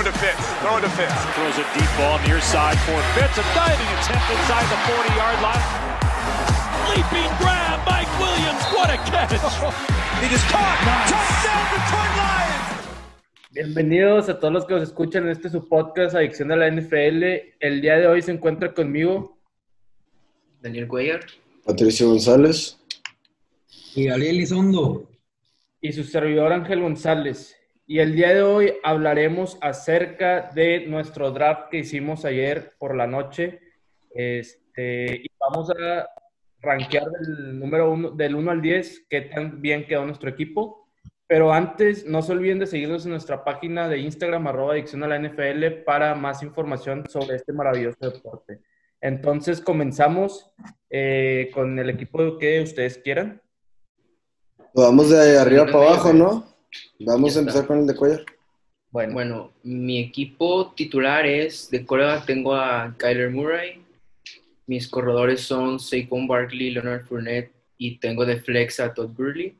[0.00, 0.46] Throw it to Fitz.
[0.62, 1.12] Throw it to Fitz.
[1.36, 3.36] Throws a deep ball near side for Fitz.
[3.36, 5.66] A diving attempt inside the 40-yard line.
[6.88, 8.64] Leaping grab, Mike Williams.
[8.72, 9.32] What a catch.
[10.24, 10.78] It is caught.
[11.06, 13.52] Touchdown, Detroit Lions.
[13.52, 17.22] Bienvenidos a todos los que nos escuchan en este su podcast Adicción a la NFL.
[17.60, 19.36] El día de hoy se encuentra conmigo
[20.62, 21.26] Daniel Cuellar.
[21.66, 22.78] Patricio González.
[23.94, 25.10] Y Gabriel Lizondo.
[25.82, 27.59] y su servidor Ángel González.
[27.90, 33.08] Y el día de hoy hablaremos acerca de nuestro draft que hicimos ayer por la
[33.08, 33.58] noche.
[34.14, 36.08] Este, y vamos a
[36.60, 40.88] rankear del número uno, del 1 al 10 qué tan bien quedó nuestro equipo.
[41.26, 45.08] Pero antes, no se olviden de seguirnos en nuestra página de Instagram, arroba adicción a
[45.08, 48.60] la NFL, para más información sobre este maravilloso deporte.
[49.00, 50.48] Entonces, comenzamos
[50.90, 53.42] eh, con el equipo que ustedes quieran.
[54.74, 56.59] Vamos de arriba para abajo, ¿no?
[57.00, 58.24] Vamos a empezar con el de Cuellar.
[58.90, 63.82] Bueno, Bueno, mi equipo titular es de coreback tengo a Kyler Murray.
[64.66, 69.56] Mis corredores son Saquon Barkley, Leonard Fournette y tengo de flex a Todd Gurley.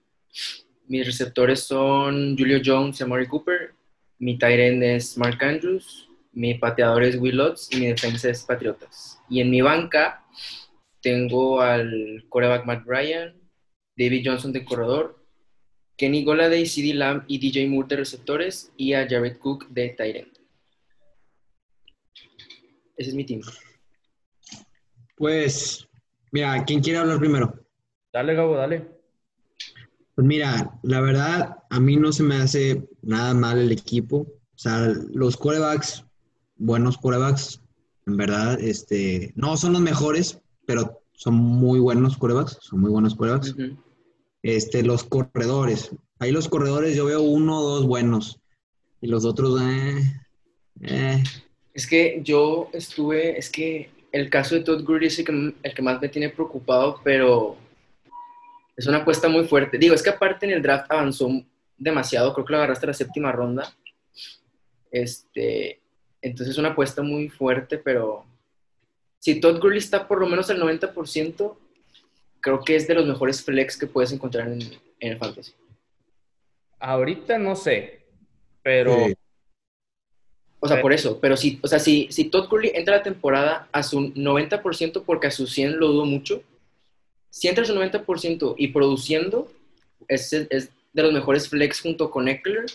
[0.87, 3.73] Mis receptores son Julio Jones y Amari Cooper.
[4.19, 6.09] Mi tight end es Mark Andrews.
[6.33, 9.19] Mi pateador es Will Lutz y mi defensa es Patriotas.
[9.29, 10.25] Y en mi banca
[11.01, 13.35] tengo al coreback Matt Ryan,
[13.97, 15.20] David Johnson de corredor,
[16.01, 20.33] Kenny Goladay, CD Lamb y DJ Moore de receptores y a Jared Cook de end.
[22.97, 23.43] Ese es mi team.
[25.15, 25.87] Pues,
[26.33, 27.53] mira, ¿quién quiere hablar primero?
[28.15, 28.89] dale, Gabo, dale.
[30.15, 34.21] Pues mira, la verdad, a mí no se me hace nada mal el equipo.
[34.21, 36.07] O sea, los corebacks,
[36.57, 37.61] buenos corebacks,
[38.07, 43.15] en verdad, este, no son los mejores, pero son muy buenos corebacks, son muy buenos
[43.15, 43.53] corebacks.
[43.53, 43.90] Ujú.
[44.43, 45.91] Este, los corredores.
[46.19, 48.41] Ahí los corredores yo veo uno o dos buenos.
[49.01, 50.03] Y los otros, eh,
[50.83, 51.23] eh,
[51.73, 56.01] Es que yo estuve, es que el caso de Todd Gurley es el que, más
[56.01, 57.57] me tiene preocupado, pero
[58.77, 59.79] es una apuesta muy fuerte.
[59.79, 61.31] Digo, es que aparte en el draft avanzó
[61.79, 63.75] demasiado, creo que lo agarraste a la séptima ronda.
[64.91, 65.81] Este,
[66.21, 68.25] entonces es una apuesta muy fuerte, pero
[69.19, 71.57] si Todd Gurley está por lo menos al 90%,
[72.41, 74.61] creo que es de los mejores flex que puedes encontrar en,
[75.01, 75.53] en el fantasy.
[76.79, 78.07] Ahorita no sé,
[78.63, 79.17] pero eh,
[80.61, 80.83] O sea, Eh.
[80.83, 83.83] por eso, pero si, o sea, si, si Todd Gurley entra a la temporada a
[83.83, 86.43] su 90%, porque a su 100 lo dudo mucho,
[87.31, 89.51] si entra a su 90% y produciendo,
[90.09, 92.67] es, es de los mejores flex junto con Eckler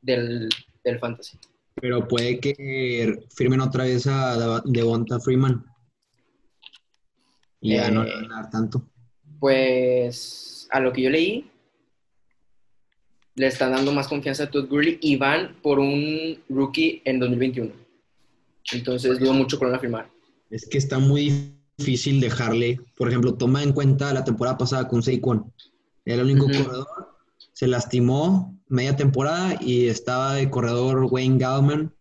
[0.00, 0.48] del,
[0.84, 1.38] del fantasy.
[1.74, 5.64] pero puede que firmen otra vez a Devonta Freeman.
[7.60, 8.06] Y ya no Eh.
[8.08, 8.82] le van a dar tanto.
[9.42, 11.50] Pues a lo que yo leí,
[13.34, 17.72] le están dando más confianza a Todd Gurley y van por un rookie en 2021.
[18.72, 20.08] Entonces dudo mucho con la firmar.
[20.48, 25.02] Es que está muy difícil dejarle, por ejemplo, toma en cuenta la temporada pasada con
[25.02, 25.52] Saquon.
[26.04, 26.86] Era el único corredor,
[27.52, 31.92] se lastimó media temporada y estaba de corredor Wayne Gallman,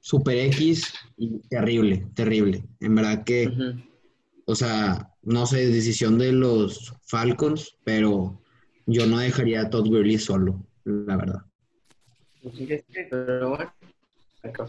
[0.00, 2.64] Super X y terrible, terrible.
[2.80, 3.48] En verdad que.
[4.46, 8.40] O sea, no sé, decisión de los Falcons, pero
[8.86, 11.42] yo no dejaría a Todd Gurley solo, la verdad.
[13.10, 13.72] Pero bueno,
[14.42, 14.66] acá.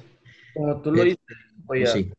[0.54, 2.12] como tú lo Eh, dices, oye, Sí.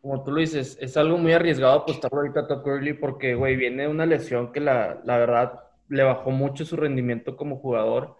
[0.00, 3.56] como tú lo dices, es algo muy arriesgado apostarlo ahorita a Todd Gurley porque, güey,
[3.56, 8.16] viene de una lesión que la, la verdad le bajó mucho su rendimiento como jugador,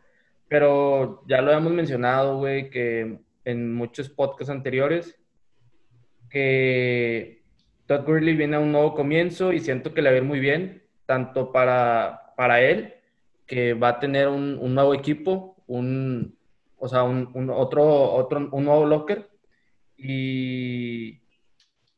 [0.49, 5.17] pero ya lo habíamos mencionado, güey, que en muchos podcasts anteriores,
[6.29, 7.40] que
[7.91, 10.39] Todd Gurley viene a un nuevo comienzo y siento que le va a ir muy
[10.39, 12.95] bien, tanto para, para él,
[13.49, 16.39] que va a tener un, un nuevo equipo, un,
[16.79, 19.29] o sea, un, un otro, otro, un nuevo locker,
[19.97, 21.19] y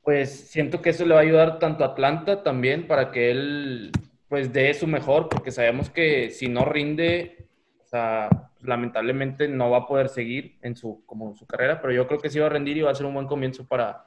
[0.03, 3.93] pues siento que eso le va a ayudar tanto a Atlanta también para que él
[4.31, 7.49] pues dé su mejor, porque sabemos que si no rinde,
[7.83, 8.31] o sea,
[8.63, 12.19] lamentablemente no va a poder seguir en su, como en su carrera, pero yo creo
[12.19, 14.07] que sí va a rendir y va a ser un buen comienzo para,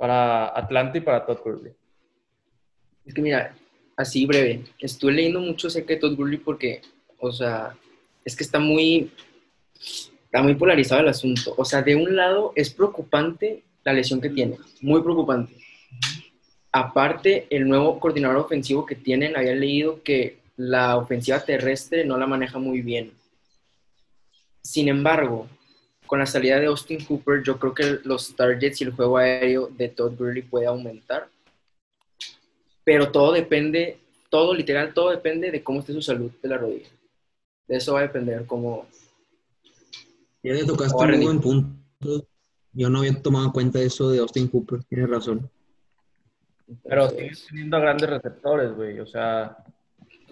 [0.00, 1.72] para Atlanta y para Todd Gurley.
[3.04, 3.54] Es que mira,
[3.94, 6.80] así breve, estuve leyendo mucho acerca de Todd Gurley porque,
[7.18, 7.76] o sea,
[8.24, 9.12] es que está muy,
[10.24, 11.52] está muy polarizado el asunto.
[11.58, 15.52] O sea, de un lado es preocupante la lesión que tiene, muy preocupante.
[16.72, 22.26] Aparte, el nuevo coordinador ofensivo que tienen, había leído que la ofensiva terrestre no la
[22.26, 23.12] maneja muy bien.
[24.62, 25.46] Sin embargo,
[26.10, 29.68] con la salida de Austin Cooper, yo creo que los targets y el juego aéreo
[29.68, 31.28] de Todd Gurley puede aumentar.
[32.82, 33.96] Pero todo depende,
[34.28, 36.88] todo literal, todo depende de cómo esté su salud de la rodilla.
[37.68, 38.88] De eso va a depender cómo,
[40.42, 42.26] Ya le tocaste un buen punto.
[42.72, 44.82] Yo no había tomado en cuenta eso de Austin Cooper.
[44.82, 45.48] Tienes razón.
[46.82, 48.98] Pero sigues teniendo a grandes receptores, güey.
[48.98, 49.58] O sea,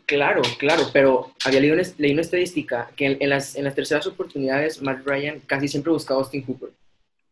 [0.08, 3.74] Claro, claro, pero había leído una, leí una estadística que en, en las, en las
[3.74, 6.70] terceras oportunidades Matt Ryan casi siempre buscaba a Austin Hooper.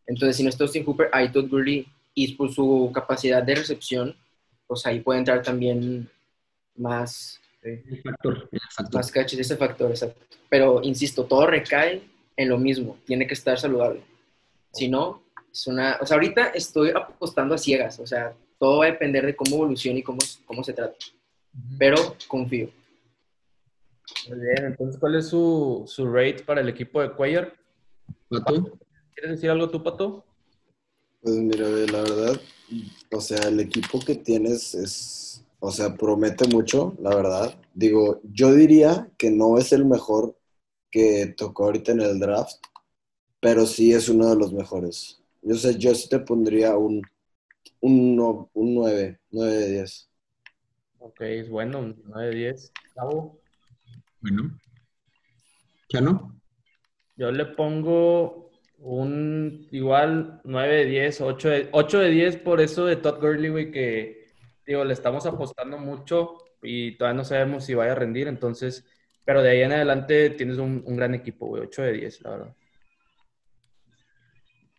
[0.05, 4.15] Entonces, si no está Austin Hooper, ahí Todd Gurley y por su capacidad de recepción,
[4.67, 6.07] pues ahí puede entrar también
[6.75, 8.47] más, El factor.
[8.51, 8.93] El factor.
[8.93, 10.23] más catches, ese factor, exacto.
[10.47, 12.03] Pero, insisto, todo recae
[12.35, 14.01] en lo mismo, tiene que estar saludable.
[14.71, 15.97] Si no, es una...
[15.99, 19.55] O sea, ahorita estoy apostando a ciegas, o sea, todo va a depender de cómo
[19.55, 20.95] evoluciona y cómo, cómo se trata.
[21.77, 22.69] Pero confío.
[24.29, 24.65] muy bien.
[24.65, 27.53] Entonces, ¿cuál es su, su rate para el equipo de Cuellar?
[28.29, 28.77] ¿Pato?
[29.13, 30.25] ¿Quieres decir algo tú, Pato?
[31.21, 32.39] Pues mira, la verdad,
[33.11, 37.59] o sea, el equipo que tienes es, o sea, promete mucho, la verdad.
[37.73, 40.37] Digo, yo diría que no es el mejor
[40.91, 42.57] que tocó ahorita en el draft,
[43.39, 45.21] pero sí es uno de los mejores.
[45.41, 47.01] Yo sé, yo sí te pondría un,
[47.81, 50.06] un, un 9, 9 de 10.
[50.99, 52.71] Ok, es bueno, un 9 de 10.
[52.95, 53.39] Gabo,
[54.21, 54.59] Bueno.
[55.89, 56.39] ¿Chano?
[57.15, 62.85] Yo le pongo un igual 9 de 10, 8 de, 8 de 10 por eso
[62.85, 64.27] de Todd Gurley, güey, que
[64.65, 68.85] digo, le estamos apostando mucho y todavía no sabemos si vaya a rendir, entonces,
[69.23, 72.29] pero de ahí en adelante tienes un, un gran equipo, güey, 8 de 10, la
[72.31, 72.55] verdad.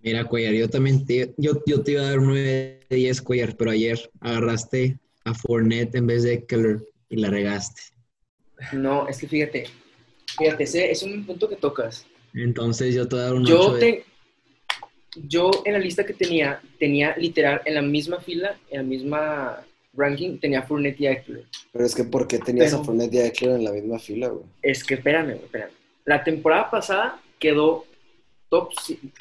[0.00, 3.22] Mira, Cuellar, yo también te, yo, yo te iba a dar un 9 de 10,
[3.22, 7.80] Cuellar, pero ayer agarraste a Fournette en vez de Keller y la regaste.
[8.72, 9.66] No, es que fíjate,
[10.36, 12.06] fíjate, ese es un punto que tocas.
[12.34, 13.80] Entonces yo te voy a dar un 8 Yo, de...
[13.80, 14.04] te,
[15.26, 19.64] yo en la lista que tenía, tenía literal en la misma fila, en la misma
[19.94, 21.44] ranking, tenía Fournette y Eckler.
[21.72, 23.98] Pero es que ¿por qué tenías Pero- a Fournette y a Eckler en la misma
[23.98, 24.44] fila, güey?
[24.62, 25.72] Es que espérame, espérame.
[26.04, 27.84] La temporada pasada quedó
[28.48, 28.70] top,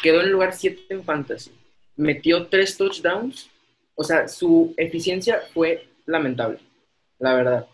[0.01, 1.51] quedó en el lugar 7 en fantasy.
[1.95, 3.49] Metió 3 touchdowns.
[3.95, 6.57] O sea, su eficiencia fue lamentable,
[7.19, 7.67] la verdad.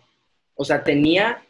[0.55, 1.41] O sea, tenía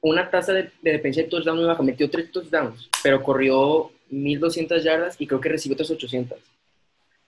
[0.00, 1.82] una tasa de, de dependencia de touchdown muy baja.
[1.82, 6.38] Metió 3 touchdowns, pero corrió 1200 yardas y creo que recibió otras 800.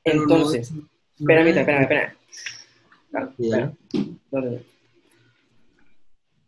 [0.04, 0.72] Pero no- Entonces,
[1.18, 2.12] espérame, espérame, espérame.
[3.12, 3.76] Espérame.
[4.30, 4.58] No, no, no.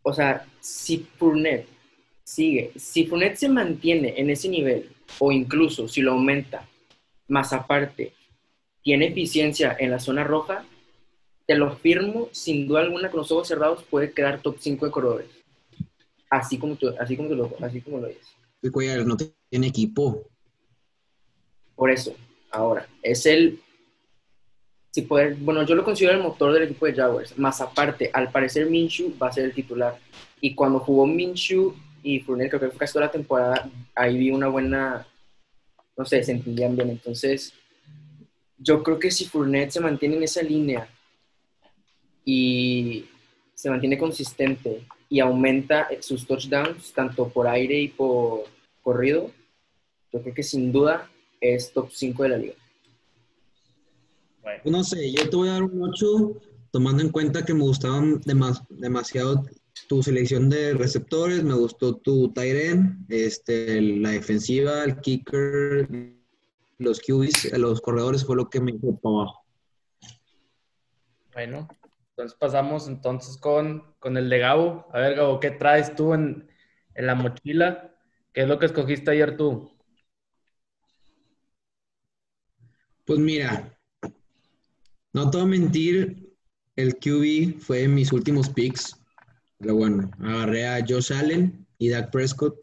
[0.02, 1.68] O sea, si Fournette
[2.24, 6.66] sigue, si Fournette se mantiene en ese nivel, o incluso si lo aumenta,
[7.28, 8.12] más aparte,
[8.82, 10.64] tiene eficiencia en la zona roja,
[11.46, 14.92] te lo firmo, sin duda alguna, con los ojos cerrados, puede quedar top 5 de
[14.92, 15.30] corredores.
[16.30, 18.26] Así como, tú, así como, tú lo, así como lo dices.
[18.62, 20.24] El Cuellar no tiene equipo.
[21.74, 22.14] Por eso,
[22.50, 23.60] ahora, es el.
[24.92, 27.36] Si puede, bueno, yo lo considero el motor del equipo de Jaguars.
[27.38, 29.98] Más aparte, al parecer Minshew va a ser el titular.
[30.40, 34.30] Y cuando jugó Minshew y Fournette, creo que fue casi toda la temporada, ahí vi
[34.30, 35.06] una buena.
[35.96, 36.90] No sé, se entendían bien.
[36.90, 37.54] Entonces,
[38.58, 40.88] yo creo que si Fournette se mantiene en esa línea
[42.24, 43.06] y
[43.54, 48.44] se mantiene consistente y aumenta sus touchdowns, tanto por aire y por
[48.82, 49.30] corrido,
[50.12, 51.10] yo creo que sin duda
[51.40, 52.54] es top 5 de la liga.
[54.42, 56.40] Bueno, No sé, yo te voy a dar un 8,
[56.70, 59.44] tomando en cuenta que me gustaban demas- demasiado
[59.88, 65.88] tu selección de receptores, me gustó tu tight end, este, la defensiva, el kicker,
[66.78, 69.44] los QBs, los corredores fue lo que me hizo para abajo.
[71.32, 71.68] bueno,
[72.12, 74.86] entonces pasamos entonces con, con el de Gabo.
[74.92, 76.48] A ver, Gabo, ¿qué traes tú en,
[76.94, 77.94] en la mochila?
[78.32, 79.70] ¿Qué es lo que escogiste ayer tú?
[83.06, 83.78] Pues mira,
[85.12, 86.34] no te voy a mentir,
[86.76, 88.96] el QB fue mis últimos picks,
[89.58, 92.56] pero bueno, agarré a Josh Allen y Dak Prescott.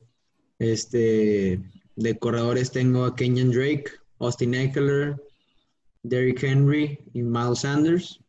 [0.60, 1.60] Este,
[1.96, 3.86] de corredores tengo a Kenyon Drake,
[4.20, 5.16] Austin Eckler,
[6.04, 8.20] Derrick Henry y Miles Sanders.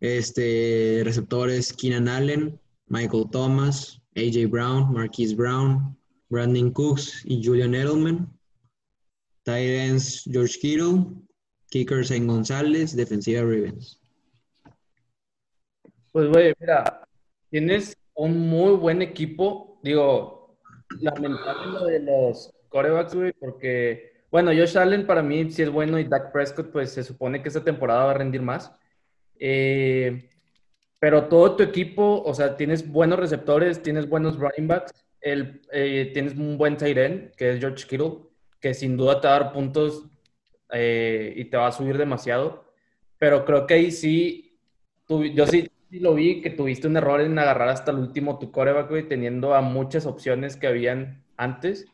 [0.00, 5.96] Este, receptores Keenan Allen, Michael Thomas, AJ Brown, Marquise Brown,
[6.28, 8.28] Brandon Cooks y Julian Edelman.
[9.44, 9.98] Tight
[10.30, 11.06] George Kittle,
[11.70, 13.98] kicker Zane González, defensiva Ravens.
[16.12, 17.08] Pues, güey, mira,
[17.50, 19.80] tienes un muy buen equipo.
[19.82, 20.58] Digo,
[21.00, 25.98] lamentable lo de los corebacks, güey, porque, bueno, Josh Allen para mí sí es bueno
[25.98, 28.70] y Dak Prescott, pues se supone que esta temporada va a rendir más.
[29.38, 30.28] Eh,
[30.98, 36.10] pero todo tu equipo, o sea, tienes buenos receptores, tienes buenos running backs, el, eh,
[36.12, 38.18] tienes un buen tight end, que es George Kittle,
[38.60, 40.06] que sin duda te va a dar puntos
[40.72, 42.72] eh, y te va a subir demasiado.
[43.18, 44.58] Pero creo que ahí sí,
[45.08, 48.50] yo sí, sí lo vi, que tuviste un error en agarrar hasta el último tu
[48.50, 51.86] coreback, güey, teniendo a muchas opciones que habían antes.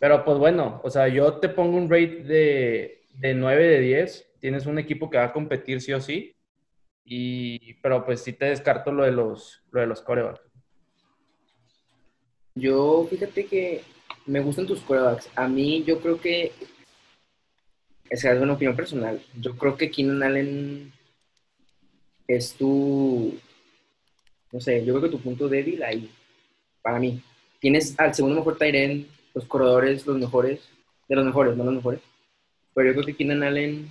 [0.00, 4.32] Pero pues bueno, o sea, yo te pongo un rate de, de 9 de 10.
[4.40, 6.34] Tienes un equipo que va a competir sí o sí.
[7.04, 10.40] Y, pero pues sí te descarto lo de los, lo de los corebacks.
[12.54, 13.82] Yo, fíjate que
[14.26, 15.28] me gustan tus corebacks.
[15.34, 16.52] A mí, yo creo que.
[18.10, 19.22] Esa es una opinión personal.
[19.40, 20.92] Yo creo que Keenan Allen
[22.28, 23.34] es tu.
[24.52, 26.10] No sé, yo creo que tu punto débil ahí.
[26.82, 27.22] Para mí.
[27.58, 30.60] Tienes al segundo mejor Tyren, los corredores, los mejores.
[31.08, 32.00] De los mejores, no los mejores.
[32.74, 33.88] Pero yo creo que Keenan Allen.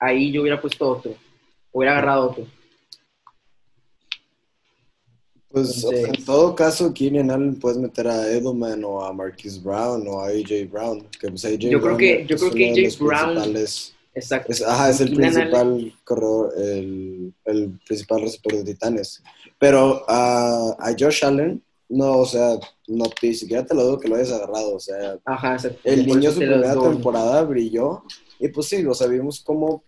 [0.00, 1.14] Ahí yo hubiera puesto otro.
[1.72, 2.46] Hubiera agarrado otro.
[5.50, 9.60] Pues o sea, en todo caso, Keenan Allen puedes meter a Edelman o a Marquise
[9.60, 11.06] Brown o a AJ Brown.
[11.18, 13.56] Que pues AJ yo creo que, yo creo que AJ Brown.
[14.14, 14.52] Exacto.
[14.52, 19.22] es- ajá, es el Keenan principal corredor, el, el principal receptor de Titanes.
[19.58, 24.08] Pero a, a Josh Allen, no, o sea, no ni siquiera te lo digo que
[24.08, 24.74] lo hayas agarrado.
[24.74, 28.02] O sea, Ajá, el niño su primera temporada brilló.
[28.38, 29.82] Y pues sí, lo sabíamos cómo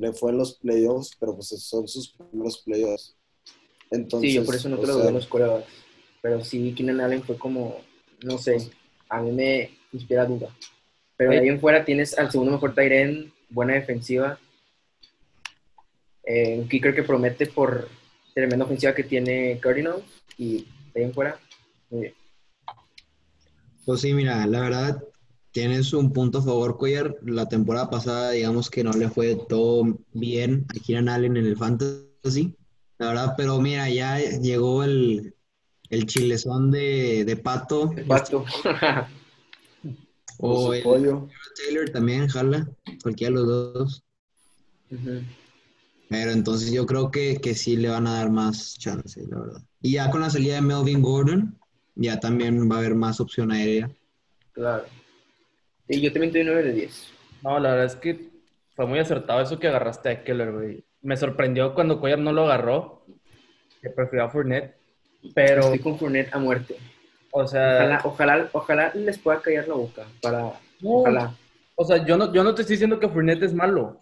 [0.00, 3.14] le fue en los playoffs, pero pues son sus primeros playoffs.
[3.90, 5.66] Entonces, Sí, yo por eso no te lo sea, en los corebacks.
[6.22, 7.80] Pero sí, Keenan Allen fue como,
[8.22, 8.70] no sé,
[9.08, 10.48] a mí me inspira duda.
[11.16, 14.38] Pero de ahí en fuera tienes al segundo mejor Tyren, buena defensiva.
[16.24, 17.88] eh, un kicker que promete por
[18.32, 20.04] tremenda ofensiva que tiene Cardinals.
[20.38, 21.38] Y de ahí en fuera,
[21.90, 22.14] muy bien.
[23.84, 25.02] Pues sí, mira, la verdad,
[25.52, 27.16] tienes un punto a favor, Cuellar.
[27.22, 31.56] La temporada pasada, digamos que no le fue todo bien a Keenan Allen en el
[31.56, 32.54] Fantasy,
[32.98, 35.34] la verdad, pero mira, ya llegó el,
[35.88, 38.44] el chilezón de, de Pato, El pato.
[40.38, 41.28] o el pollo.
[41.56, 42.68] Taylor también, jala,
[43.02, 44.04] cualquiera de los dos.
[46.08, 49.62] Pero entonces yo creo que, que sí le van a dar más chance, la verdad.
[49.80, 51.58] Y ya con la salida de Melvin Gordon,
[51.94, 53.90] ya también va a haber más opción aérea.
[54.52, 54.84] Claro.
[55.90, 57.12] Sí, yo también doy 9 de 10.
[57.42, 58.28] No, la verdad es que
[58.76, 60.84] fue muy acertado eso que agarraste a Keller, güey.
[61.02, 63.04] Me sorprendió cuando Cuellar no lo agarró,
[63.82, 64.76] que prefirió a Fournette.
[65.34, 66.76] Pero, Estoy con Fournette a muerte.
[67.32, 70.06] o sea, Ojalá, ojalá, ojalá les pueda callar la boca.
[70.22, 71.34] Para, no, ojalá.
[71.74, 74.00] o sea, yo no, yo no te estoy diciendo que Fournette es malo.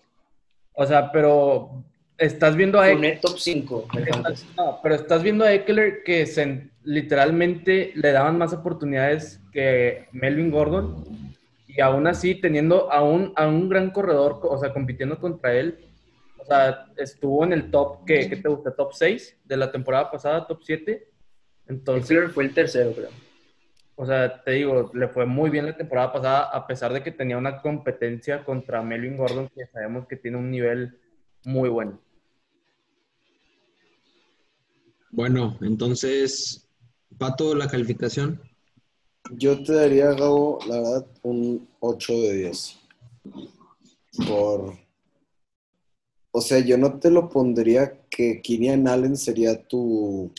[0.74, 1.82] O sea, pero
[2.18, 3.18] estás viendo a Eckler.
[3.20, 4.46] Top 5 del fantasy.
[4.58, 10.50] No, pero estás viendo a Eckler que se, literalmente le daban más oportunidades que Melvin
[10.50, 11.27] Gordon.
[11.68, 15.86] Y aún así, teniendo a un, a un gran corredor, o sea, compitiendo contra él,
[16.38, 18.74] o sea, estuvo en el top, ¿qué, qué te gusta?
[18.74, 20.46] ¿Top 6 de la temporada pasada?
[20.46, 21.08] ¿Top 7?
[21.68, 23.10] Entonces, Eckler fue el tercero, creo.
[23.94, 27.12] o sea, te digo, le fue muy bien la temporada pasada, a pesar de que
[27.12, 30.98] tenía una competencia contra Melvin Gordon, que sabemos que tiene un nivel
[31.44, 32.00] muy bueno.
[35.10, 36.68] Bueno, entonces,
[37.18, 38.40] Pato, la calificación.
[39.32, 42.78] Yo te daría, Gabo, la verdad, un 8 de 10.
[44.26, 44.74] Por.
[46.30, 50.32] O sea, yo no te lo pondría que Keenan Allen sería tu.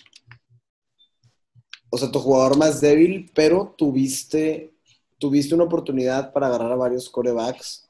[1.92, 4.74] O sea, tu jugador más débil, pero tuviste,
[5.18, 7.88] tuviste una oportunidad para agarrar a varios corebacks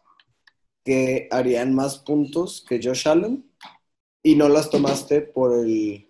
[0.84, 3.46] que harían más puntos que Josh Allen
[4.24, 6.08] y no las tomaste por el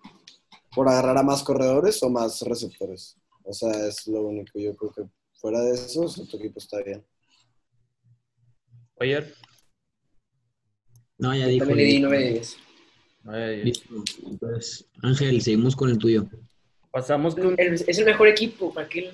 [0.73, 3.18] por agarrar a más corredores o más receptores.
[3.49, 4.59] O sea, es lo único.
[4.59, 5.01] Yo creo que
[5.33, 7.03] fuera de eso, tu equipo está bien.
[8.95, 9.23] Oye,
[11.17, 11.65] No, ya dijo.
[11.65, 12.35] También le di ya 9 de dijo.
[12.35, 12.57] 10.
[13.25, 14.03] Ay, Listo.
[14.29, 16.29] Entonces, Ángel, seguimos con el tuyo.
[16.91, 19.11] pasamos con, El- Es el mejor equipo, ¿para qué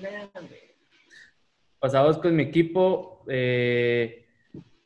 [1.78, 3.24] pasamos con mi equipo.
[3.28, 4.26] eh,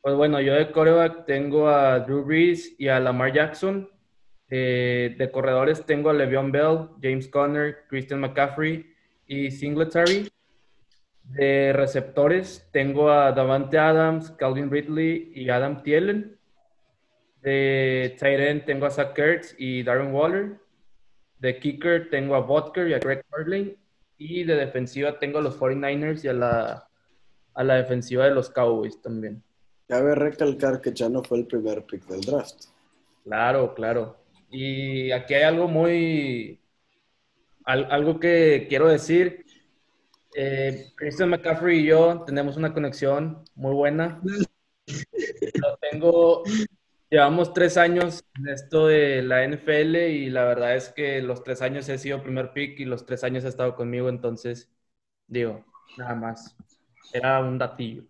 [0.01, 3.89] pues bueno, yo de coreback tengo a Drew Brees y a Lamar Jackson.
[4.49, 8.90] Eh, de corredores tengo a Le'Veon Bell, James Conner, Christian McCaffrey
[9.31, 10.29] y Singletary.
[11.23, 16.37] De receptores tengo a Davante Adams, Calvin Ridley y Adam Thielen.
[17.41, 20.59] De tight end tengo a Zach Ertz y Darren Waller.
[21.39, 23.77] De kicker tengo a Butker y a Greg Harley.
[24.17, 26.87] Y de defensiva tengo a los 49ers y a la,
[27.53, 29.41] a la defensiva de los Cowboys también.
[29.87, 32.65] Cabe recalcar que ya no fue el primer pick del draft.
[33.23, 34.17] Claro, claro.
[34.49, 36.60] Y aquí hay algo muy,
[37.65, 39.45] al- algo que quiero decir.
[40.35, 44.21] Eh, Christian McCaffrey y yo tenemos una conexión muy buena.
[44.85, 46.43] Lo tengo,
[47.09, 51.61] llevamos tres años en esto de la NFL y la verdad es que los tres
[51.61, 54.69] años he sido primer pick y los tres años ha estado conmigo, entonces
[55.27, 55.65] digo,
[55.97, 56.55] nada más.
[57.13, 58.03] Era un datillo.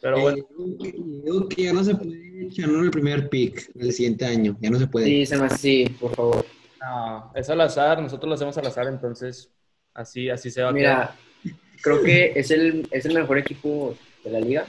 [0.00, 0.36] Pero bueno.
[0.84, 4.58] Eh, digo que ya no se puede echar el primer pick el siguiente año.
[4.60, 5.06] Ya no se puede.
[5.06, 6.44] Sí, se me sí, por favor.
[6.82, 9.48] No, es al azar, nosotros lo hacemos al azar, entonces
[9.94, 11.14] así, así se va a quedar.
[11.44, 14.66] Mira, creo que es el, es el mejor equipo de la liga.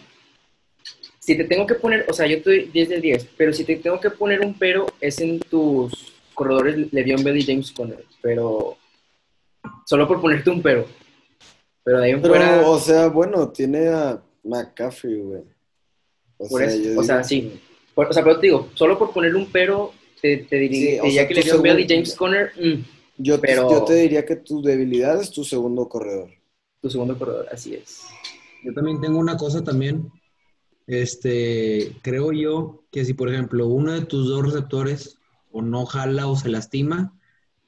[1.20, 3.78] Si te tengo que poner, o sea, yo estoy 10 de 10, pero si te
[3.78, 8.04] tengo que poner un pero, es en tus corredores Le'Veon Bell y James Conner.
[8.22, 8.78] Pero,
[9.86, 10.86] solo por ponerte un pero.
[11.84, 15.42] Pero de ahí en Pero, fuera, o sea, bueno, tiene a McCaffrey, güey.
[16.38, 17.62] O por sea, eso, sea, sí.
[17.96, 19.94] Por- o sea, pero te digo, solo por poner un pero,
[20.24, 22.84] te, te diría, Sí, que tu Le'Veon Bell y segundo- James Conner, mm,
[23.18, 26.30] Yo, te- pero- yo te diría que tu debilidad es tu segundo corredor.
[26.82, 28.02] tu segundo corredor, así es.
[28.64, 30.10] Yo también tengo una cosa también.
[30.88, 35.18] Este, creo yo que si, por ejemplo, uno de tus dos receptores
[35.52, 37.18] o no jala o se lastima,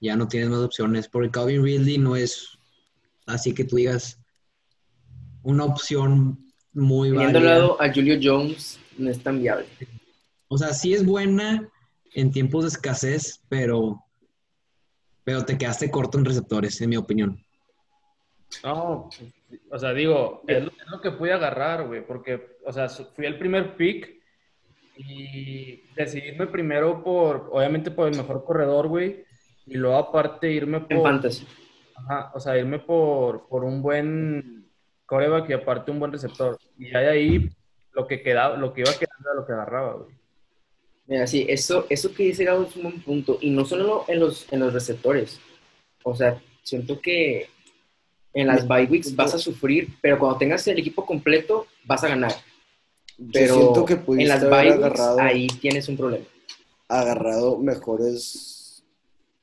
[0.02, 1.08] ya no tienes más opciones.
[1.08, 2.58] Porque Calvin Ridley no es
[3.26, 4.20] así que tú digas
[5.44, 6.40] una opción
[6.74, 7.60] muy Teniendo al válida.
[7.60, 9.66] lado a Julio Jones, no es tan viable.
[10.50, 11.70] O sea, sí es buena
[12.16, 14.02] en tiempos de escasez, pero,
[15.24, 17.38] pero te quedaste corto en receptores, en mi opinión.
[18.64, 19.10] No,
[19.70, 23.26] o sea, digo, es lo, es lo que pude agarrar, güey, porque, o sea, fui
[23.26, 24.16] el primer pick
[24.96, 29.26] y decidirme primero por, obviamente por el mejor corredor, güey,
[29.66, 31.46] y luego aparte irme En por, fantasy.
[31.96, 34.72] ajá, o sea, irme por, por un buen
[35.06, 36.58] coreback y aparte un buen receptor.
[36.78, 37.50] Y ya de ahí
[37.92, 40.16] lo que quedaba, lo que iba quedando era lo que agarraba, güey.
[41.08, 43.38] Mira, sí, eso, eso que dice Gabo es un buen punto.
[43.42, 45.40] Y no solo en los, en los receptores.
[46.04, 47.48] O sea, siento que
[48.34, 52.10] en las bye weeks vas a sufrir, pero cuando tengas el equipo completo, vas a
[52.10, 52.34] ganar.
[53.32, 56.26] Pero que en las bye weeks, agarrado, ahí tienes un problema.
[56.90, 58.84] agarrado mejores.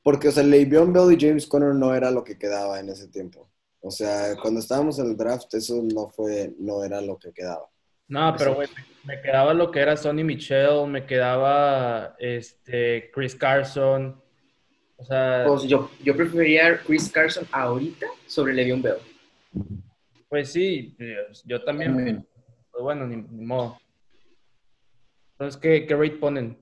[0.03, 3.07] Porque, o sea, Le'Veon Bell y James Conner no era lo que quedaba en ese
[3.07, 3.49] tiempo.
[3.79, 7.69] O sea, cuando estábamos en el draft, eso no fue, no era lo que quedaba.
[8.13, 8.67] No, pero güey,
[9.05, 14.21] me quedaba lo que era Sonny Michel, me quedaba este Chris Carson.
[14.97, 18.97] O sea, Pues yo, yo preferiría Chris Carson ahorita sobre Le'Veon Bell.
[20.29, 20.95] pues sí,
[21.45, 22.25] yo también.
[22.71, 23.77] Pues bueno, ni, ni modo.
[25.33, 26.57] Entonces, ¿qué, qué rate ponen?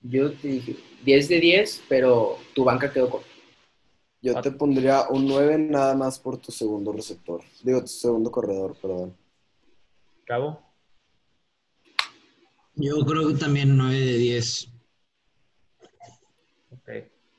[0.00, 3.26] Yo te dije 10 de 10, pero tu banca quedó corta.
[4.20, 4.40] Yo Ah.
[4.42, 7.40] te pondría un 9 nada más por tu segundo receptor.
[7.62, 9.16] Digo, tu segundo corredor, perdón.
[10.26, 10.60] ¿Cabo?
[12.74, 14.72] Yo creo que también 9 de 10.
[16.70, 16.90] Ok.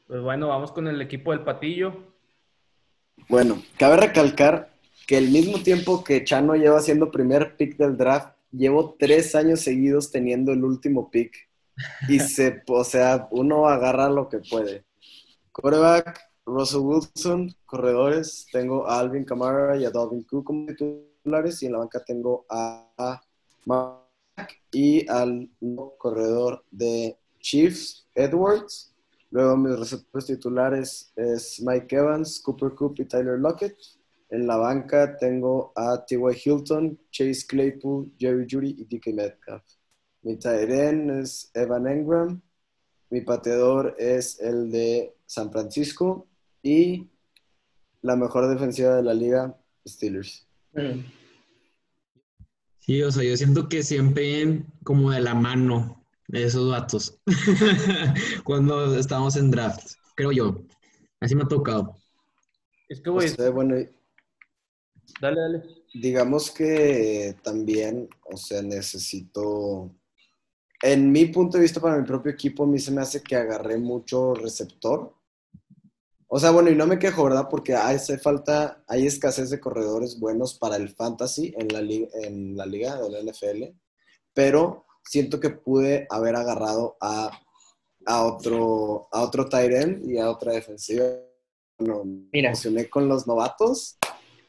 [0.08, 2.14] Pues bueno, vamos con el equipo del Patillo.
[3.30, 4.74] Bueno, cabe recalcar
[5.08, 9.62] que al mismo tiempo que Chano lleva siendo primer pick del draft, llevo tres años
[9.62, 11.50] seguidos teniendo el último pick.
[12.08, 14.86] Y se, o sea, uno agarra lo que puede.
[15.52, 20.68] Quarterback, Russell Wilson, corredores, tengo a Alvin Kamara y a Dalvin Cook como
[21.24, 24.04] titulares, y en la banca tengo a, a
[24.72, 25.50] y al
[25.98, 28.94] corredor de Chiefs, Edwards.
[29.32, 33.78] Luego mis receptores titulares es Mike Evans, Cooper Coop y Tyler Lockett.
[34.30, 36.42] En la banca tengo a T.Y.
[36.44, 39.64] Hilton, Chase Claypool, Jerry Judy y DK Metcalf.
[40.24, 42.42] Mi end es Evan Engram.
[43.10, 46.28] Mi pateador es el de San Francisco.
[46.62, 47.10] Y
[48.02, 49.56] la mejor defensiva de la liga,
[49.88, 50.48] Steelers.
[52.80, 57.20] Sí, o sea, yo siento que siempre como de la mano de esos vatos
[58.44, 60.66] cuando estábamos en draft, creo yo.
[61.20, 61.96] Así me ha tocado.
[62.90, 63.76] Es que, güey, O sea, bueno,
[65.22, 65.64] dale, dale.
[65.94, 69.96] digamos que también, o sea, necesito,
[70.82, 73.36] en mi punto de vista para mi propio equipo, a mí se me hace que
[73.36, 75.16] agarré mucho receptor.
[76.36, 77.48] O sea, bueno, y no me quejo, ¿verdad?
[77.48, 82.66] Porque hace falta, hay escasez de corredores buenos para el fantasy en la, en la
[82.66, 83.66] liga de la NFL,
[84.34, 87.40] pero siento que pude haber agarrado a,
[88.08, 91.06] a otro, a otro tight end y a otra defensiva.
[91.78, 92.50] Bueno, me Mira.
[92.50, 94.00] emocioné con los novatos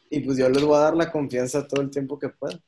[0.09, 2.59] y pues yo les voy a dar la confianza todo el tiempo que pueda.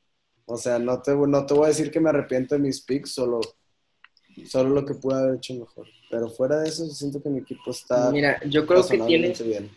[0.45, 3.13] O sea, no te, no te voy a decir que me arrepiento de mis picks,
[3.13, 3.41] solo,
[4.45, 5.87] solo lo que pude haber hecho mejor.
[6.11, 9.71] Pero fuera de eso, siento que mi equipo está Mira, yo creo que tienes, bien.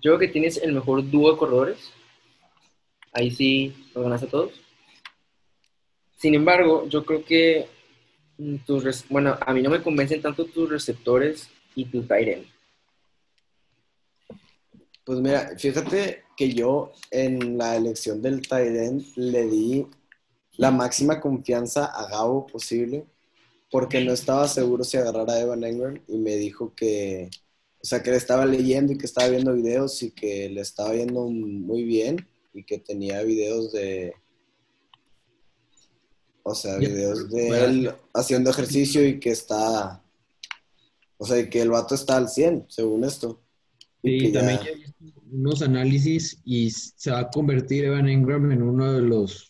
[0.00, 1.78] yo creo que tienes el mejor dúo de corredores.
[3.12, 4.52] Ahí sí los ganaste a todos.
[6.16, 7.66] Sin embargo, yo creo que
[8.38, 12.46] mm, tus, bueno, a mí no me convencen tanto tus receptores y tu end.
[15.04, 19.86] Pues mira, fíjate que yo en la elección del end le di
[20.56, 23.06] la máxima confianza a Gabo posible
[23.70, 27.30] porque no estaba seguro si agarrar a Evan Engram y me dijo que,
[27.80, 30.92] o sea, que le estaba leyendo y que estaba viendo videos y que le estaba
[30.92, 34.12] viendo muy bien y que tenía videos de,
[36.42, 40.02] o sea, videos de él haciendo ejercicio y que está,
[41.16, 43.40] o sea, que el vato está al 100, según esto.
[44.02, 44.70] Y Sí, también ya
[45.32, 49.49] unos análisis y se va a convertir Evan Ingram en uno de los,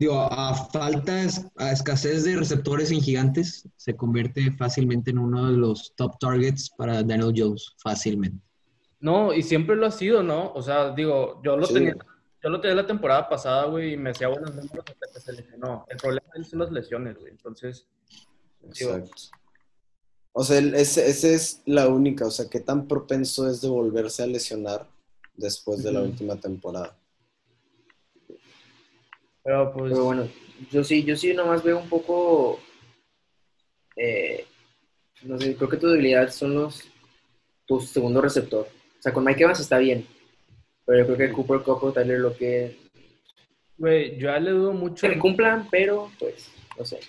[0.00, 5.58] digo, a falta, a escasez de receptores en gigantes, se convierte fácilmente en uno de
[5.58, 8.42] los top targets para Daniel Jones, fácilmente.
[8.98, 10.52] No, y siempre lo ha sido, ¿no?
[10.54, 11.74] O sea, digo, yo lo Sí.
[11.74, 11.96] tenía,
[12.42, 15.32] yo lo tenía la temporada pasada, güey, y me hacía buenos números hasta que se
[15.34, 15.84] lesionó.
[15.90, 17.30] El problema son las lesiones, güey.
[17.32, 17.86] Entonces,
[18.66, 19.10] Exacto.
[20.32, 24.26] O sea, ese es la única, o sea, qué tan propenso es de volverse a
[24.26, 24.86] lesionar
[25.36, 26.96] después de la última temporada.
[29.42, 30.28] Pero pues, Pero bueno,
[30.70, 32.60] yo sí, yo sí nomás veo un poco,
[33.96, 34.44] eh,
[35.22, 36.88] no sé, creo que tu debilidad son los,
[37.66, 38.66] tu segundo receptor.
[38.98, 40.06] O sea, con Mike Evans está bien,
[40.84, 42.78] pero yo creo que Cooper Cup o Tyler lo que
[43.80, 47.00] güey, yo ya le dudo mucho, que cumplan, pero pues, no sé.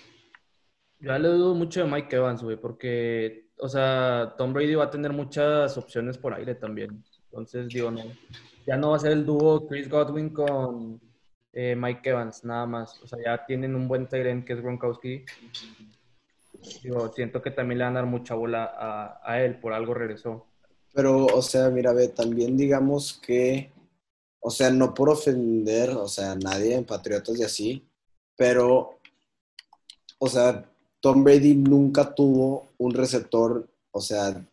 [1.00, 4.84] yo ya le dudo mucho de Mike Evans, güey, porque, o sea, Tom Brady va
[4.84, 7.04] a tener muchas opciones por aire también.
[7.24, 8.02] Entonces, digo, no,
[8.66, 10.98] ya no va a ser el dúo Chris Godwin con
[11.52, 13.00] eh, Mike Evans, nada más.
[13.02, 15.24] O sea, ya tienen un buen Tyrant que es Gronkowski.
[16.82, 19.94] Digo, siento que también le van a dar mucha bola a, a él, por algo
[19.94, 20.46] regresó.
[20.94, 23.72] Pero, o sea, mira, ve, también digamos que,
[24.40, 27.88] o sea, no por ofender, o sea, nadie en Patriotas y así,
[28.36, 28.98] pero,
[30.18, 30.64] o sea,
[31.00, 34.44] Tom Brady nunca tuvo un receptor, o sea,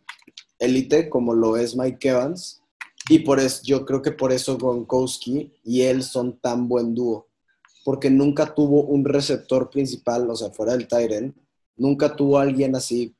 [0.58, 2.62] élite como lo es Mike Evans,
[3.10, 7.28] y por eso, yo creo que por eso Gronkowski y él son tan buen dúo,
[7.84, 11.34] porque nunca tuvo un receptor principal, o sea, fuera del Tyren,
[11.76, 13.16] nunca tuvo alguien así,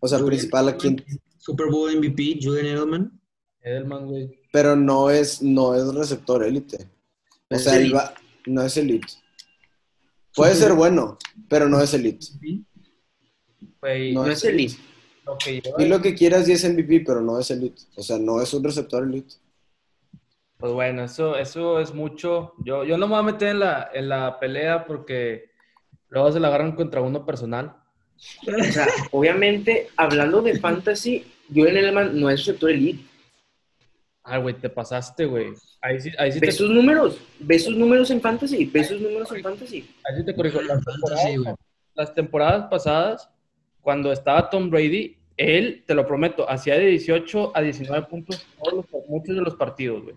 [0.00, 1.04] o sea, Julian principal a quien
[1.38, 3.20] Super Bowl MVP, Julian Edelman.
[3.60, 4.40] Edelman, güey.
[4.52, 6.88] pero no es, no es receptor élite.
[7.50, 8.14] O sea, él va-
[8.46, 9.06] no es elite.
[10.34, 12.26] Puede ser bueno, pero no es elite.
[14.12, 14.76] No es elite.
[15.26, 17.82] Lo que lleva- Y lo que quieras y es MVP, pero no es elite.
[17.96, 19.34] O sea, no es un receptor elite.
[20.58, 22.54] Pues bueno, eso, eso es mucho.
[22.64, 25.50] Yo, yo no me voy a meter en la, en la pelea porque
[26.08, 27.76] luego se la agarran contra uno personal.
[28.46, 33.04] O sea, obviamente, hablando de fantasy, Julian Edelman no es receptor elite.
[34.22, 35.48] Ay, güey, te pasaste, güey.
[35.82, 39.00] Ahí sí, ahí sí Ve te, sus números, ve sus números en fantasy, ve sus
[39.00, 39.88] números en fantasy.
[40.04, 40.60] ahí sí te corrijo.
[40.62, 41.56] Las temporadas,
[41.94, 43.28] las temporadas pasadas,
[43.82, 48.86] cuando estaba Tom Brady, él, te lo prometo, hacía de 18 a 19 puntos todos
[48.92, 50.14] los- muchos de los partidos, güey.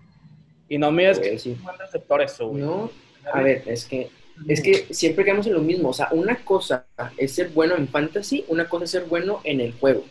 [0.70, 1.52] Y no me digas que sí.
[1.52, 2.64] es un buen receptor eso, güey.
[2.64, 2.92] No,
[3.34, 4.10] a ver, es que
[4.48, 5.90] es que siempre quedamos en lo mismo.
[5.90, 6.86] O sea, una cosa
[7.18, 10.06] es ser bueno en fantasy, una cosa es ser bueno en el juego.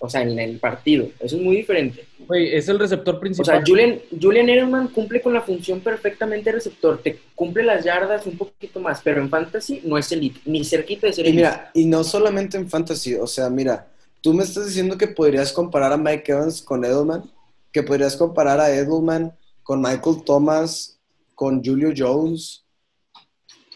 [0.00, 1.08] O sea, en el partido.
[1.20, 2.04] Eso es muy diferente.
[2.26, 3.46] Güey, es el receptor O principal.
[3.56, 7.00] sea, Julian, Julian Edelman cumple con la función perfectamente de receptor.
[7.00, 11.06] Te cumple las yardas un poquito más, pero en fantasy no es elite, ni cerquita
[11.06, 11.42] de ser Y elite.
[11.44, 13.14] mira, y no solamente en fantasy.
[13.14, 13.86] O sea, mira,
[14.24, 17.30] tú me estás diciendo que podrías comparar a Mike Evans con Edelman,
[17.70, 20.98] que podrías comparar a Edelman con Michael Thomas,
[21.34, 22.64] con Julio Jones,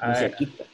[0.00, 0.64] A Ni ver, cerquita.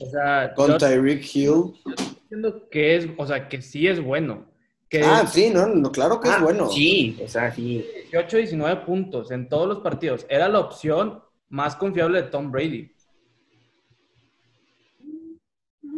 [0.00, 1.74] o sea, con yo Tyreek Hill.
[2.22, 4.46] entiendo que es, o sea, que sí es bueno.
[4.90, 6.68] Que Ah, sí, no, no, claro que es Ah, bueno.
[6.70, 7.86] Sí, o sea, sí.
[8.10, 10.26] 18, 19 puntos en todos los partidos.
[10.28, 12.90] Era la opción más confiable de Tom Brady.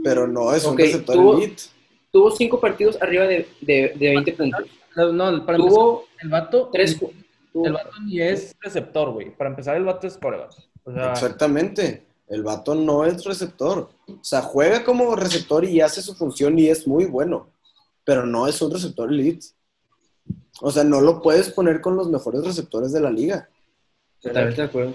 [0.05, 1.63] Pero no es un receptor elite.
[2.11, 4.67] Tuvo cinco partidos arriba de, de, de 20 puntos.
[4.97, 7.01] No, no, para empezar, Tuvo el vato, tres.
[7.55, 9.37] el vato ni es receptor, güey.
[9.37, 10.53] Para empezar, el vato es coreback.
[10.85, 12.07] O sea, Exactamente.
[12.29, 13.91] El vato no es receptor.
[14.07, 17.51] O sea, juega como receptor y hace su función y es muy bueno.
[18.05, 19.47] Pero no es un receptor elite.
[20.61, 23.49] O sea, no lo puedes poner con los mejores receptores de la liga.
[24.21, 24.95] Totalmente de acuerdo.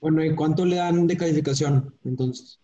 [0.00, 2.58] Bueno, ¿y cuánto le dan de calificación entonces?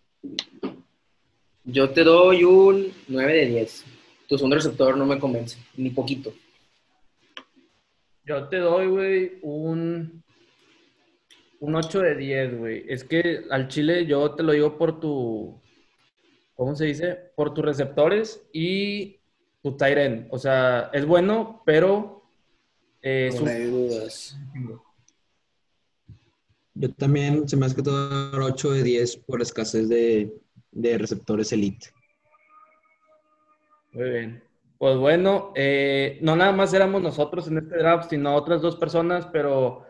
[1.65, 3.85] Yo te doy un 9 de 10.
[4.29, 6.33] Tu segundo receptor no me convence, ni poquito.
[8.25, 10.23] yo te doy, güey, un,
[11.59, 12.85] un 8 de 10, güey.
[12.89, 15.61] Es que al Chile yo te lo digo por tu,
[16.55, 17.19] ¿cómo se dice?
[17.35, 19.19] Por tus receptores y
[19.63, 20.29] tu end.
[20.31, 22.23] O sea, es bueno, pero
[23.03, 24.37] eh, es No hay dudas.
[26.75, 30.33] Yo también se me hace que dar 8 de 10 por escasez de,
[30.73, 31.89] de receptores elite.
[33.93, 34.43] Muy bien.
[34.79, 39.27] Pues bueno, eh, no nada más éramos nosotros en este draft, sino otras dos personas,
[39.27, 39.85] pero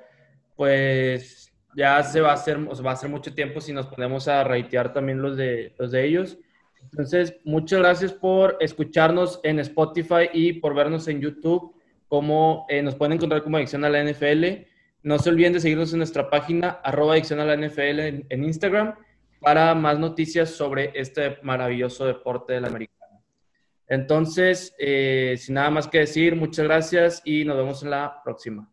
[0.56, 4.42] pues ya se va a hacer, va a hacer mucho tiempo si nos ponemos a
[4.42, 6.38] raitear también los de, los de ellos.
[6.82, 11.74] Entonces, muchas gracias por escucharnos en Spotify y por vernos en YouTube,
[12.08, 14.66] como eh, nos pueden encontrar como Adicción a la NFL.
[15.02, 18.96] No se olviden de seguirnos en nuestra página, arroba Adicción a la NFL en Instagram,
[19.40, 23.24] para más noticias sobre este maravilloso deporte del americano.
[23.86, 28.70] Entonces, eh, sin nada más que decir, muchas gracias y nos vemos en la próxima.